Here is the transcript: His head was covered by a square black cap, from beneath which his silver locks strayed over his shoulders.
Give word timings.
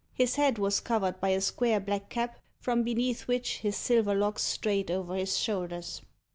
His 0.15 0.33
head 0.33 0.57
was 0.57 0.79
covered 0.79 1.19
by 1.19 1.29
a 1.29 1.39
square 1.39 1.79
black 1.79 2.09
cap, 2.09 2.39
from 2.59 2.81
beneath 2.81 3.27
which 3.27 3.59
his 3.59 3.77
silver 3.77 4.15
locks 4.15 4.41
strayed 4.41 4.89
over 4.89 5.13
his 5.13 5.37
shoulders. 5.37 6.01